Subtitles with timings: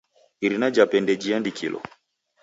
[0.45, 1.79] Irina jape ndejiandikilo.